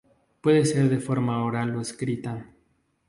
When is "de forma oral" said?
0.89-1.75